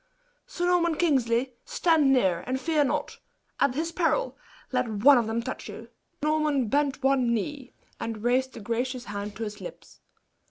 [0.47, 3.19] Sir Norman Kingsley, stand near, and fear not.
[3.59, 4.35] At his peril,
[4.71, 5.89] let one of them touch you!"
[6.23, 9.99] Sir Norman bent on one knee, and raised the gracious hand to his lips.